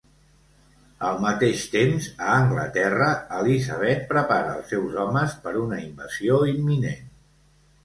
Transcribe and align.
Al 1.09 1.19
mateix 1.25 1.65
temps, 1.73 2.07
a 2.29 2.29
Anglaterra, 2.37 3.11
Elisabet 3.41 4.03
prepara 4.15 4.57
els 4.57 4.75
seus 4.75 4.99
homes 5.05 5.39
per 5.47 5.55
una 5.67 5.81
invasió 5.85 6.43
imminent. 6.57 7.09